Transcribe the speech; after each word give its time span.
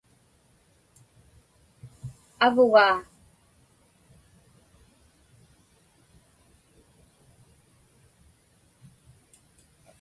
Avugaa. 2.45 2.95